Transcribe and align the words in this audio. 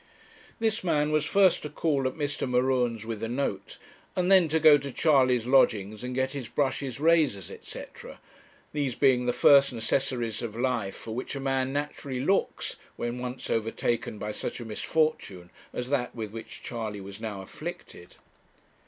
This 0.57 0.83
man 0.83 1.11
was 1.11 1.25
first 1.25 1.61
to 1.61 1.69
call 1.69 2.07
at 2.07 2.15
Mr. 2.15 2.49
M'Ruen's 2.49 3.05
with 3.05 3.21
a 3.21 3.27
note, 3.29 3.77
and 4.15 4.31
then 4.31 4.47
to 4.47 4.59
go 4.59 4.79
to 4.79 4.91
Charley's 4.91 5.45
lodgings 5.45 6.03
and 6.03 6.15
get 6.15 6.33
his 6.33 6.47
brushes, 6.47 6.99
razors, 6.99 7.51
&c., 7.61 7.83
these 8.73 8.95
being 8.95 9.27
the 9.27 9.31
first 9.31 9.71
necessaries 9.71 10.41
of 10.41 10.55
life 10.55 10.95
for 10.95 11.13
which 11.13 11.35
a 11.35 11.39
man 11.39 11.71
naturally 11.71 12.19
looks 12.19 12.77
when 12.95 13.19
once 13.19 13.47
overtaken 13.51 14.17
by 14.17 14.31
such 14.31 14.59
a 14.59 14.65
misfortune 14.65 15.51
as 15.71 15.89
that 15.89 16.15
with 16.15 16.31
which 16.31 16.63
Charley 16.63 16.99
was 16.99 17.21
now 17.21 17.43
afflicted. 17.43 18.15